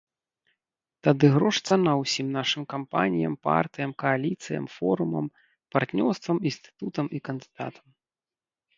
Тады 1.07 1.29
грош 1.35 1.55
цана 1.75 1.93
ўсім 2.03 2.27
нашым 2.37 2.63
кампаніям, 2.73 3.37
партыям, 3.49 3.91
кааліцыям, 4.07 4.65
форумам, 4.79 5.25
партнёрствам, 5.77 6.37
інстытутам 6.53 7.05
і 7.19 7.27
кандыдатам. 7.31 7.87